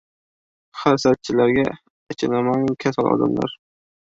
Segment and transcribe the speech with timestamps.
[0.83, 1.67] Hasadchilarga
[2.15, 3.57] achinamanular kasal odamlar